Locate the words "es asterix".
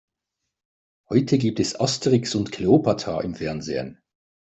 1.59-2.33